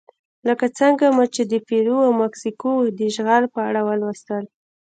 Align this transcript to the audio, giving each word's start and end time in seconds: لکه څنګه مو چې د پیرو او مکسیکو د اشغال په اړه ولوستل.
لکه 0.47 0.65
څنګه 0.79 1.05
مو 1.15 1.25
چې 1.35 1.41
د 1.51 1.53
پیرو 1.67 1.97
او 2.05 2.11
مکسیکو 2.23 2.71
د 2.97 2.99
اشغال 3.09 3.43
په 3.53 3.59
اړه 3.67 3.81
ولوستل. 3.89 4.43